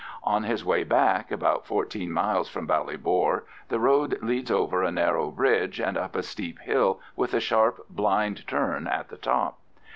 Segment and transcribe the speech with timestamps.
[0.23, 5.29] On his way back, about fourteen miles from Ballybor, the road leads over a narrow
[5.29, 9.59] bridge and up a steep hill with a sharp blind turn at the top.